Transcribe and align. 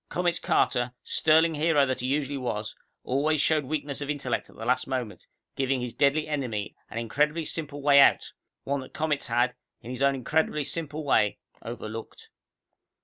Comets 0.09 0.39
Carter, 0.39 0.93
sterling 1.03 1.53
hero 1.53 1.85
that 1.85 1.99
he 1.99 2.07
usually 2.07 2.35
was, 2.39 2.75
always 3.03 3.39
showed 3.39 3.65
weakness 3.65 4.01
of 4.01 4.09
intellect 4.09 4.49
at 4.49 4.55
the 4.55 4.65
last 4.65 4.87
moment, 4.87 5.27
giving 5.55 5.79
his 5.79 5.93
deadly 5.93 6.27
enemy 6.27 6.75
an 6.89 6.97
incredibly 6.97 7.45
simple 7.45 7.83
way 7.83 7.99
out, 7.99 8.31
one 8.63 8.79
that 8.79 8.93
Comets 8.95 9.27
had, 9.27 9.53
in 9.79 9.91
his 9.91 10.01
own 10.01 10.15
incredibly 10.15 10.63
simple 10.63 11.03
way, 11.05 11.37
overlooked. 11.61 12.29